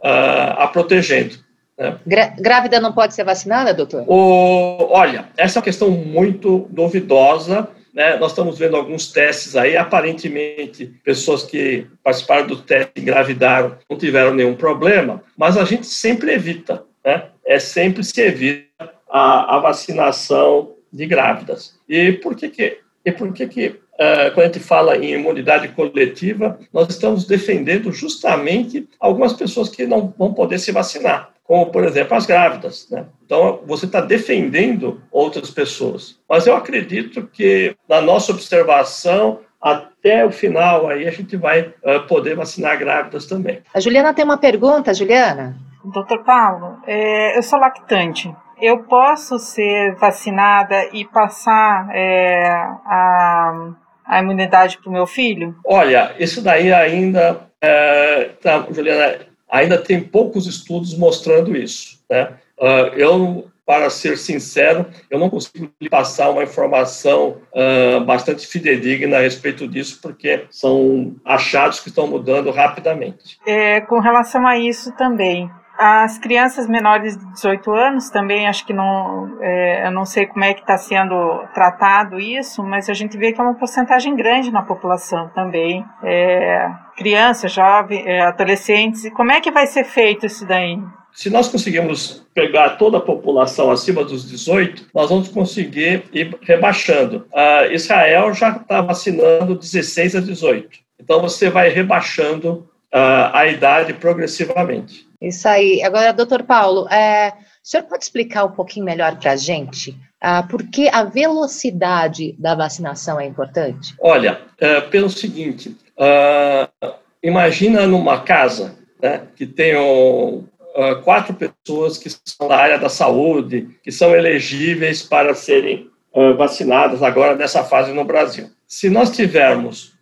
a 0.57 0.67
protegendo. 0.67 1.38
Né? 1.77 1.97
Grávida 2.38 2.81
não 2.81 2.91
pode 2.91 3.13
ser 3.13 3.23
vacinada, 3.23 3.73
doutor? 3.73 4.03
O, 4.07 4.89
olha, 4.91 5.29
essa 5.38 5.57
é 5.57 5.59
uma 5.59 5.63
questão 5.63 5.89
muito 5.89 6.67
duvidosa. 6.69 7.69
Né? 7.93 8.17
Nós 8.17 8.31
estamos 8.31 8.59
vendo 8.59 8.75
alguns 8.75 9.09
testes 9.13 9.55
aí, 9.55 9.77
aparentemente, 9.77 10.93
pessoas 11.01 11.43
que 11.43 11.88
participaram 12.03 12.45
do 12.45 12.57
teste 12.57 12.91
e 12.97 13.01
engravidaram 13.01 13.77
não 13.89 13.97
tiveram 13.97 14.33
nenhum 14.33 14.55
problema, 14.55 15.23
mas 15.38 15.55
a 15.55 15.63
gente 15.63 15.88
sempre 15.88 16.33
evita, 16.33 16.83
né? 17.03 17.29
É 17.45 17.57
sempre 17.57 18.03
se 18.03 18.21
evita 18.21 18.69
a, 19.10 19.56
a 19.56 19.60
vacinação 19.60 20.74
de 20.92 21.06
grávidas. 21.06 21.78
E 21.88 22.13
por 22.13 22.36
que 22.36 22.50
que, 22.50 22.80
e 23.06 23.12
por 23.12 23.34
que, 23.34 23.48
que 23.48 23.68
uh, 23.68 24.34
quando 24.34 24.39
a 24.39 24.46
gente 24.46 24.60
fala 24.60 24.98
em 24.98 25.13
imunidade 25.13 25.70
coletiva, 25.70 26.60
nós 26.74 26.89
estamos 26.89 27.25
defendendo 27.25 27.92
justamente 27.92 28.88
algumas 29.00 29.34
pessoas 29.34 29.70
que 29.70 29.86
não 29.86 30.13
vão 30.18 30.34
poder 30.34 30.60
se 30.60 30.72
vacinar, 30.72 31.32
como, 31.44 31.68
por 31.68 31.84
exemplo, 31.84 32.16
as 32.16 32.25
grávidas. 32.25 32.88
Né? 32.89 33.06
Então, 33.25 33.62
você 33.66 33.86
está 33.86 34.01
defendendo 34.01 35.01
outras 35.12 35.51
pessoas. 35.51 36.18
Mas 36.28 36.48
eu 36.48 36.56
acredito 36.56 37.28
que, 37.28 37.75
na 37.88 38.01
nossa 38.01 38.32
observação, 38.32 39.39
até 39.62 40.25
o 40.25 40.32
final 40.32 40.88
aí 40.88 41.08
a 41.08 41.12
gente 41.12 41.36
vai 41.36 41.62
uh, 41.62 42.08
poder 42.08 42.36
vacinar 42.36 42.80
grávidas 42.80 43.25
também. 43.25 43.62
A 43.74 43.80
Juliana 43.80 44.13
tem 44.13 44.24
uma 44.24 44.38
pergunta, 44.38 44.94
Juliana. 44.94 45.56
Doutor 45.84 46.24
Paulo, 46.24 46.78
é, 46.86 47.38
eu 47.38 47.44
sou 47.44 47.58
lactante 47.58 48.34
eu 48.62 48.84
posso 48.84 49.39
ser 49.39 49.96
vacinada 49.96 50.89
e 50.94 51.06
passar 51.06 51.89
é, 51.94 52.48
a, 52.86 53.72
a 54.06 54.20
imunidade 54.20 54.78
para 54.78 54.89
o 54.89 54.94
meu 54.94 55.08
filho? 55.08 55.56
Olha, 55.66 56.16
isso 56.20 56.42
daí 56.42 56.74
ainda, 56.74 57.42
é, 57.62 58.32
tá, 58.42 58.66
Juliana, 58.72 59.30
ainda 59.50 59.78
tem 59.78 60.01
poucos 60.01 60.46
estudos 60.46 60.98
mostrando 60.98 61.56
isso. 61.56 62.00
Né? 62.10 62.34
Uh, 62.58 62.94
eu, 62.96 63.48
para 63.66 63.89
ser 63.89 64.18
sincero, 64.18 64.86
eu 65.10 65.18
não 65.18 65.30
consigo 65.30 65.70
lhe 65.82 65.89
passar 65.89 66.30
uma 66.30 66.44
informação 66.44 67.38
uh, 67.54 68.04
bastante 68.06 68.46
fidedigna 68.46 69.18
a 69.18 69.22
respeito 69.22 69.68
disso, 69.68 70.00
porque 70.01 70.46
são 70.51 71.16
achados 71.25 71.80
que 71.80 71.89
estão 71.89 72.08
mudando 72.08 72.51
rapidamente. 72.51 73.39
É, 73.46 73.82
com 73.82 74.00
relação 74.00 74.46
a 74.46 74.58
isso 74.58 74.96
também, 74.96 75.50
As 75.81 76.17
crianças 76.17 76.67
menores 76.67 77.15
de 77.15 77.25
18 77.31 77.71
anos 77.71 78.09
também, 78.09 78.50
acho 78.50 78.65
que 78.65 78.74
não, 78.74 79.38
é, 79.39 79.88
eu 79.88 79.91
não 79.91 80.05
sei 80.05 80.25
como 80.25 80.43
é 80.43 80.53
que 80.53 80.59
está 80.59 80.77
sendo 80.77 81.15
tratado 81.53 82.19
isso, 82.19 82.62
mas 82.62 82.89
a 82.89 82.93
gente 82.93 83.17
vê 83.17 83.31
que 83.31 83.39
é 83.39 83.43
uma 83.45 83.53
porcentagem 83.53 84.13
grande 84.13 84.51
na 84.51 84.62
população 84.62 85.29
também. 85.29 85.86
É, 86.03 86.69
crianças, 86.98 87.53
jovens, 87.53 88.03
é, 88.05 88.19
adolescentes, 88.19 89.05
e 89.05 89.12
como 89.12 89.31
é 89.31 89.39
que 89.39 89.51
vai 89.51 89.65
ser 89.67 89.86
feito 89.86 90.25
isso 90.25 90.45
daí? 90.45 90.77
Se 91.13 91.29
nós 91.29 91.48
conseguirmos 91.48 92.27
pegar 92.33 92.71
toda 92.71 92.98
a 92.98 93.01
população 93.01 93.71
acima 93.71 94.03
dos 94.03 94.29
18, 94.29 94.88
nós 94.93 95.09
vamos 95.09 95.29
conseguir 95.29 96.03
ir 96.12 96.38
rebaixando. 96.41 97.25
Uh, 97.31 97.71
Israel 97.71 98.33
já 98.33 98.50
está 98.50 98.81
vacinando 98.81 99.55
16 99.55 100.17
a 100.17 100.19
18. 100.19 100.77
Então, 101.00 101.21
você 101.21 101.50
vai 101.50 101.69
rebaixando 101.69 102.69
uh, 102.93 103.31
a 103.31 103.48
idade 103.48 103.93
progressivamente. 103.93 105.09
Isso 105.21 105.47
aí. 105.47 105.81
Agora, 105.83 106.13
doutor 106.13 106.43
Paulo, 106.43 106.88
é, 106.89 107.33
o 107.63 107.67
senhor 107.67 107.83
pode 107.83 108.03
explicar 108.03 108.45
um 108.45 108.51
pouquinho 108.51 108.85
melhor 108.85 109.17
para 109.17 109.33
a 109.33 109.35
gente 109.35 109.97
uh, 110.23 110.47
por 110.47 110.63
que 110.63 110.89
a 110.89 111.03
velocidade 111.03 112.35
da 112.38 112.55
vacinação 112.55 113.19
é 113.19 113.25
importante? 113.25 113.95
Olha, 113.99 114.41
é, 114.57 114.81
pelo 114.81 115.09
seguinte, 115.09 115.75
uh, 115.97 116.93
imagina 117.23 117.88
numa 117.88 118.21
casa 118.21 118.75
né, 119.01 119.23
que 119.35 119.45
tem 119.45 119.77
um, 119.77 120.45
uh, 120.75 121.01
quatro 121.03 121.33
pessoas 121.33 121.97
que 121.97 122.09
são 122.09 122.47
da 122.47 122.57
área 122.57 122.77
da 122.77 122.89
saúde, 122.89 123.69
que 123.83 123.91
são 123.91 124.15
elegíveis 124.15 125.01
para 125.01 125.33
serem 125.33 125.89
vacinadas 126.35 127.03
agora 127.03 127.35
nessa 127.35 127.63
fase 127.63 127.93
no 127.93 128.03
Brasil. 128.03 128.49
Se 128.67 128.89
nós 128.89 129.15
tivermos 129.15 129.93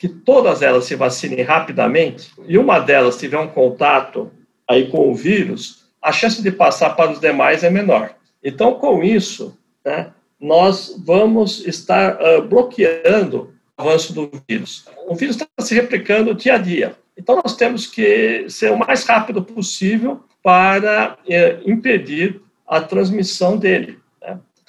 que 0.00 0.08
todas 0.08 0.62
elas 0.62 0.86
se 0.86 0.96
vacinem 0.96 1.42
rapidamente 1.42 2.32
e 2.48 2.56
uma 2.56 2.78
delas 2.78 3.18
tiver 3.18 3.38
um 3.38 3.46
contato 3.46 4.32
aí 4.66 4.90
com 4.90 5.10
o 5.10 5.14
vírus, 5.14 5.84
a 6.00 6.10
chance 6.10 6.42
de 6.42 6.50
passar 6.50 6.96
para 6.96 7.12
os 7.12 7.20
demais 7.20 7.62
é 7.62 7.68
menor. 7.68 8.14
Então, 8.42 8.76
com 8.76 9.04
isso, 9.04 9.58
né, 9.84 10.10
nós 10.40 10.96
vamos 11.04 11.66
estar 11.66 12.16
uh, 12.18 12.40
bloqueando 12.40 13.52
o 13.76 13.82
avanço 13.82 14.14
do 14.14 14.30
vírus. 14.48 14.86
O 15.06 15.14
vírus 15.14 15.36
está 15.36 15.46
se 15.58 15.74
replicando 15.74 16.34
dia 16.34 16.54
a 16.54 16.58
dia. 16.58 16.96
Então, 17.14 17.36
nós 17.36 17.54
temos 17.54 17.86
que 17.86 18.48
ser 18.48 18.72
o 18.72 18.78
mais 18.78 19.04
rápido 19.04 19.42
possível 19.42 20.24
para 20.42 21.18
uh, 21.26 21.70
impedir 21.70 22.40
a 22.66 22.80
transmissão 22.80 23.58
dele. 23.58 23.98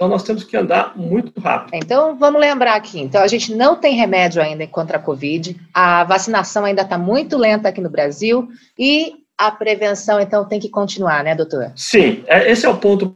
Então, 0.01 0.09
nós 0.09 0.23
temos 0.23 0.43
que 0.43 0.57
andar 0.57 0.97
muito 0.97 1.39
rápido. 1.39 1.75
Então, 1.75 2.17
vamos 2.17 2.41
lembrar 2.41 2.73
aqui. 2.73 2.99
Então, 2.99 3.21
a 3.21 3.27
gente 3.27 3.53
não 3.53 3.75
tem 3.75 3.93
remédio 3.93 4.41
ainda 4.41 4.65
contra 4.65 4.97
a 4.97 4.99
Covid. 4.99 5.55
A 5.71 6.03
vacinação 6.05 6.65
ainda 6.65 6.81
está 6.81 6.97
muito 6.97 7.37
lenta 7.37 7.69
aqui 7.69 7.79
no 7.79 7.87
Brasil. 7.87 8.47
E 8.79 9.13
a 9.37 9.51
prevenção, 9.51 10.19
então, 10.19 10.43
tem 10.43 10.59
que 10.59 10.69
continuar, 10.69 11.23
né, 11.23 11.35
doutor? 11.35 11.71
Sim, 11.75 12.23
é, 12.25 12.51
esse 12.51 12.65
é 12.65 12.69
o 12.69 12.77
ponto. 12.77 13.15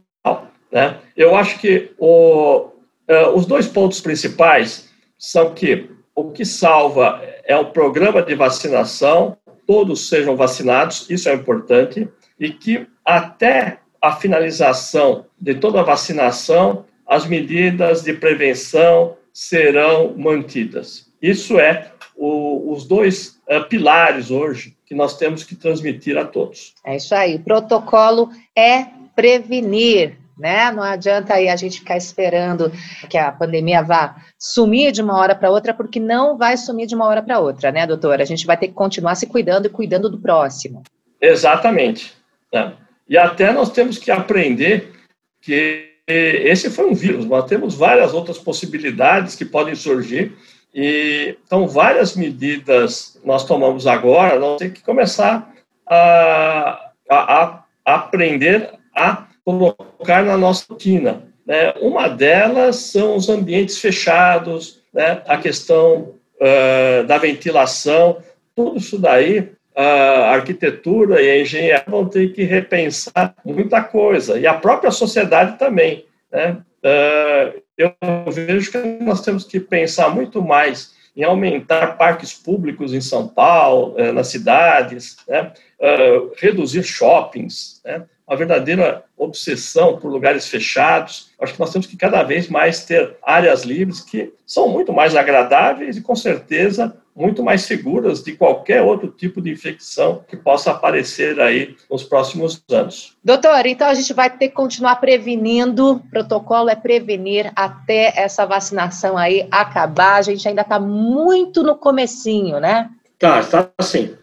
Né? 0.70 0.96
Eu 1.16 1.34
acho 1.34 1.58
que 1.58 1.90
o, 1.98 2.68
uh, 3.10 3.30
os 3.34 3.46
dois 3.46 3.66
pontos 3.66 4.00
principais 4.00 4.88
são 5.18 5.52
que 5.52 5.90
o 6.14 6.30
que 6.30 6.44
salva 6.44 7.20
é 7.44 7.56
o 7.56 7.72
programa 7.72 8.22
de 8.22 8.36
vacinação, 8.36 9.36
todos 9.66 10.08
sejam 10.08 10.36
vacinados, 10.36 11.10
isso 11.10 11.28
é 11.28 11.34
importante, 11.34 12.08
e 12.38 12.50
que 12.50 12.86
até 13.04 13.80
a 14.00 14.12
finalização 14.12 15.26
de 15.40 15.54
toda 15.54 15.80
a 15.80 15.84
vacinação, 15.84 16.84
as 17.06 17.26
medidas 17.26 18.02
de 18.02 18.12
prevenção 18.12 19.16
serão 19.32 20.14
mantidas. 20.16 21.06
Isso 21.20 21.58
é 21.58 21.92
o, 22.16 22.72
os 22.72 22.86
dois 22.86 23.38
uh, 23.48 23.62
pilares 23.68 24.30
hoje 24.30 24.76
que 24.86 24.94
nós 24.94 25.16
temos 25.16 25.44
que 25.44 25.54
transmitir 25.54 26.16
a 26.16 26.24
todos. 26.24 26.74
É 26.84 26.96
isso 26.96 27.14
aí. 27.14 27.36
O 27.36 27.40
protocolo 27.40 28.30
é 28.56 28.86
prevenir, 29.14 30.16
né? 30.38 30.70
Não 30.70 30.82
adianta 30.82 31.34
aí 31.34 31.48
a 31.48 31.56
gente 31.56 31.80
ficar 31.80 31.96
esperando 31.96 32.70
que 33.10 33.18
a 33.18 33.32
pandemia 33.32 33.82
vá 33.82 34.16
sumir 34.38 34.92
de 34.92 35.02
uma 35.02 35.18
hora 35.18 35.34
para 35.34 35.50
outra, 35.50 35.74
porque 35.74 35.98
não 35.98 36.36
vai 36.36 36.56
sumir 36.56 36.86
de 36.86 36.94
uma 36.94 37.06
hora 37.06 37.22
para 37.22 37.40
outra, 37.40 37.72
né, 37.72 37.86
doutora? 37.86 38.22
A 38.22 38.26
gente 38.26 38.46
vai 38.46 38.56
ter 38.56 38.68
que 38.68 38.74
continuar 38.74 39.14
se 39.16 39.26
cuidando 39.26 39.66
e 39.66 39.70
cuidando 39.70 40.08
do 40.08 40.20
próximo. 40.20 40.82
Exatamente. 41.20 42.14
Né? 42.52 42.72
E 43.08 43.16
até 43.16 43.52
nós 43.52 43.70
temos 43.70 43.98
que 43.98 44.10
aprender 44.10 44.92
que 45.40 45.92
esse 46.06 46.70
foi 46.70 46.86
um 46.86 46.94
vírus, 46.94 47.24
nós 47.26 47.46
temos 47.46 47.74
várias 47.74 48.14
outras 48.14 48.38
possibilidades 48.38 49.34
que 49.34 49.44
podem 49.44 49.74
surgir, 49.74 50.36
e 50.72 51.36
então 51.44 51.66
várias 51.66 52.14
medidas 52.14 53.18
nós 53.24 53.44
tomamos 53.44 53.86
agora, 53.86 54.38
nós 54.38 54.58
temos 54.58 54.74
que 54.74 54.84
começar 54.84 55.52
a, 55.86 56.90
a, 57.10 57.64
a 57.84 57.94
aprender 57.94 58.70
a 58.94 59.26
colocar 59.44 60.24
na 60.24 60.36
nossa 60.36 60.64
rotina. 60.68 61.22
Né? 61.44 61.72
Uma 61.80 62.08
delas 62.08 62.76
são 62.76 63.16
os 63.16 63.28
ambientes 63.28 63.78
fechados, 63.78 64.82
né? 64.92 65.22
a 65.26 65.38
questão 65.38 66.14
uh, 66.40 67.06
da 67.06 67.18
ventilação, 67.18 68.18
tudo 68.54 68.78
isso 68.78 68.98
daí 68.98 69.55
a 69.76 70.32
arquitetura 70.32 71.20
e 71.20 71.30
a 71.30 71.40
engenharia 71.42 71.84
vão 71.86 72.08
ter 72.08 72.32
que 72.32 72.42
repensar 72.44 73.34
muita 73.44 73.82
coisa, 73.82 74.38
e 74.38 74.46
a 74.46 74.54
própria 74.54 74.90
sociedade 74.90 75.58
também. 75.58 76.06
Né? 76.32 76.56
Uh, 76.82 77.62
eu 77.76 77.92
vejo 78.32 78.72
que 78.72 78.78
nós 79.04 79.20
temos 79.20 79.44
que 79.44 79.60
pensar 79.60 80.08
muito 80.08 80.40
mais 80.40 80.94
em 81.14 81.22
aumentar 81.24 81.98
parques 81.98 82.32
públicos 82.32 82.94
em 82.94 83.00
São 83.00 83.28
Paulo, 83.28 83.94
uh, 83.98 84.12
nas 84.12 84.28
cidades, 84.28 85.18
né? 85.28 85.52
uh, 85.78 86.32
reduzir 86.38 86.82
shoppings, 86.82 87.82
né? 87.84 88.04
Uma 88.26 88.36
verdadeira 88.36 89.04
obsessão 89.16 89.98
por 89.98 90.10
lugares 90.10 90.48
fechados. 90.48 91.30
Acho 91.40 91.54
que 91.54 91.60
nós 91.60 91.70
temos 91.70 91.86
que 91.86 91.96
cada 91.96 92.22
vez 92.22 92.48
mais 92.48 92.84
ter 92.84 93.16
áreas 93.22 93.62
livres 93.62 94.00
que 94.00 94.32
são 94.44 94.68
muito 94.68 94.92
mais 94.92 95.14
agradáveis 95.14 95.96
e, 95.96 96.00
com 96.00 96.16
certeza, 96.16 96.96
muito 97.14 97.42
mais 97.42 97.62
seguras 97.62 98.22
de 98.22 98.32
qualquer 98.32 98.82
outro 98.82 99.08
tipo 99.08 99.40
de 99.40 99.50
infecção 99.50 100.22
que 100.28 100.36
possa 100.36 100.72
aparecer 100.72 101.40
aí 101.40 101.74
nos 101.90 102.02
próximos 102.02 102.62
anos. 102.70 103.16
Doutor, 103.24 103.64
então 103.64 103.88
a 103.88 103.94
gente 103.94 104.12
vai 104.12 104.28
ter 104.28 104.48
que 104.48 104.54
continuar 104.54 104.96
prevenindo, 104.96 105.92
o 105.92 106.00
protocolo 106.00 106.68
é 106.68 106.76
prevenir 106.76 107.50
até 107.56 108.12
essa 108.16 108.44
vacinação 108.44 109.16
aí 109.16 109.48
acabar, 109.50 110.16
a 110.16 110.22
gente 110.22 110.46
ainda 110.46 110.60
está 110.60 110.78
muito 110.78 111.62
no 111.62 111.76
comecinho, 111.76 112.60
né? 112.60 112.90
Tá, 113.18 113.40
está 113.40 113.70
sim. 113.80 114.14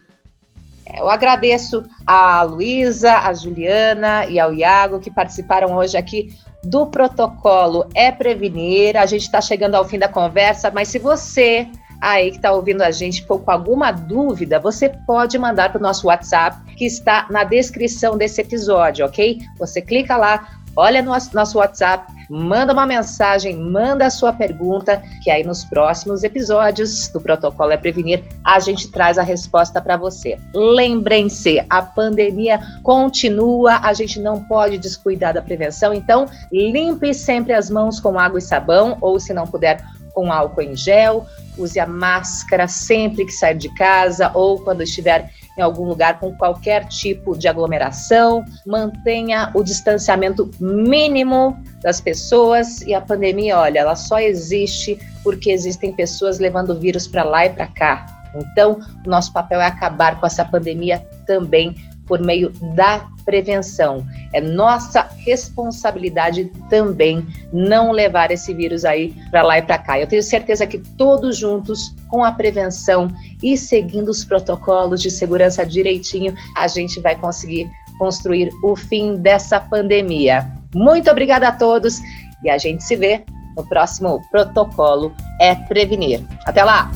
Eu 0.96 1.08
agradeço 1.08 1.84
a 2.06 2.42
Luísa, 2.42 3.18
a 3.18 3.32
Juliana 3.32 4.26
e 4.26 4.38
ao 4.38 4.52
Iago 4.52 5.00
que 5.00 5.10
participaram 5.10 5.74
hoje 5.76 5.96
aqui 5.96 6.34
do 6.62 6.86
protocolo 6.86 7.86
É 7.94 8.10
Prevenir. 8.10 8.96
A 8.96 9.06
gente 9.06 9.22
está 9.22 9.40
chegando 9.40 9.74
ao 9.74 9.84
fim 9.84 9.98
da 9.98 10.08
conversa, 10.08 10.70
mas 10.70 10.88
se 10.88 10.98
você 10.98 11.68
aí 12.00 12.30
que 12.30 12.36
está 12.36 12.52
ouvindo 12.52 12.82
a 12.82 12.90
gente 12.90 13.22
ficou 13.22 13.38
com 13.38 13.50
alguma 13.50 13.90
dúvida, 13.90 14.60
você 14.60 14.90
pode 15.06 15.38
mandar 15.38 15.70
para 15.70 15.78
o 15.78 15.82
nosso 15.82 16.06
WhatsApp, 16.06 16.74
que 16.74 16.84
está 16.84 17.26
na 17.30 17.44
descrição 17.44 18.16
desse 18.18 18.42
episódio, 18.42 19.06
ok? 19.06 19.38
Você 19.58 19.80
clica 19.80 20.16
lá, 20.16 20.48
olha 20.76 21.02
no 21.02 21.12
nosso 21.32 21.58
WhatsApp, 21.58 22.12
manda 22.28 22.72
uma 22.72 22.86
mensagem, 22.86 23.56
manda 23.56 24.06
a 24.06 24.10
sua 24.10 24.32
pergunta, 24.32 25.02
que 25.22 25.30
aí 25.30 25.44
nos 25.44 25.64
próximos 25.64 26.22
episódios 26.24 27.08
do 27.08 27.20
Protocolo 27.20 27.72
é 27.72 27.76
Prevenir, 27.76 28.24
a 28.44 28.58
gente 28.60 28.90
traz 28.90 29.18
a 29.18 29.22
resposta 29.22 29.80
para 29.80 29.96
você. 29.96 30.38
Lembrem-se, 30.54 31.64
a 31.68 31.82
pandemia 31.82 32.60
continua, 32.82 33.78
a 33.82 33.92
gente 33.92 34.18
não 34.20 34.42
pode 34.42 34.78
descuidar 34.78 35.34
da 35.34 35.42
prevenção, 35.42 35.92
então 35.92 36.26
limpe 36.52 37.12
sempre 37.14 37.52
as 37.52 37.70
mãos 37.70 38.00
com 38.00 38.18
água 38.18 38.38
e 38.38 38.42
sabão, 38.42 38.98
ou 39.00 39.18
se 39.20 39.32
não 39.32 39.46
puder, 39.46 39.82
com 40.14 40.32
álcool 40.32 40.62
em 40.62 40.76
gel, 40.76 41.26
use 41.58 41.78
a 41.78 41.86
máscara 41.86 42.68
sempre 42.68 43.24
que 43.24 43.32
sair 43.32 43.56
de 43.56 43.68
casa 43.74 44.30
ou 44.32 44.60
quando 44.60 44.82
estiver 44.82 45.30
em 45.56 45.62
algum 45.62 45.84
lugar 45.84 46.18
com 46.18 46.34
qualquer 46.36 46.86
tipo 46.88 47.36
de 47.36 47.46
aglomeração, 47.48 48.44
mantenha 48.66 49.50
o 49.54 49.62
distanciamento 49.62 50.50
mínimo 50.60 51.56
das 51.80 52.00
pessoas 52.00 52.82
e 52.82 52.92
a 52.94 53.00
pandemia, 53.00 53.58
olha, 53.58 53.80
ela 53.80 53.96
só 53.96 54.18
existe 54.18 54.98
porque 55.22 55.50
existem 55.50 55.92
pessoas 55.92 56.38
levando 56.38 56.78
vírus 56.78 57.06
para 57.06 57.22
lá 57.22 57.46
e 57.46 57.50
para 57.50 57.66
cá. 57.68 58.06
Então, 58.34 58.80
o 59.06 59.08
nosso 59.08 59.32
papel 59.32 59.60
é 59.60 59.66
acabar 59.66 60.18
com 60.18 60.26
essa 60.26 60.44
pandemia 60.44 60.98
também 61.26 61.74
por 62.06 62.20
meio 62.20 62.50
da 62.74 63.06
prevenção. 63.24 64.06
É 64.32 64.40
nossa 64.40 65.08
responsabilidade 65.18 66.50
também 66.68 67.26
não 67.52 67.90
levar 67.90 68.30
esse 68.30 68.52
vírus 68.52 68.84
aí 68.84 69.14
para 69.30 69.42
lá 69.42 69.58
e 69.58 69.62
para 69.62 69.78
cá. 69.78 69.98
Eu 69.98 70.06
tenho 70.06 70.22
certeza 70.22 70.66
que 70.66 70.78
todos 70.78 71.36
juntos, 71.36 71.94
com 72.08 72.24
a 72.24 72.32
prevenção 72.32 73.08
e 73.42 73.56
seguindo 73.56 74.08
os 74.08 74.24
protocolos 74.24 75.00
de 75.00 75.10
segurança 75.10 75.64
direitinho, 75.64 76.34
a 76.56 76.68
gente 76.68 77.00
vai 77.00 77.16
conseguir 77.16 77.70
construir 77.98 78.50
o 78.62 78.76
fim 78.76 79.16
dessa 79.16 79.60
pandemia. 79.60 80.50
Muito 80.74 81.10
obrigada 81.10 81.48
a 81.48 81.52
todos 81.52 82.00
e 82.42 82.50
a 82.50 82.58
gente 82.58 82.82
se 82.84 82.96
vê 82.96 83.24
no 83.56 83.64
próximo 83.64 84.20
protocolo 84.30 85.14
é 85.40 85.54
prevenir. 85.54 86.20
Até 86.44 86.64
lá! 86.64 86.90